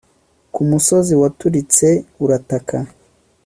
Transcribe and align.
kumusozi 0.53 1.13
waturitse 1.21 1.87
urataka 2.23 2.77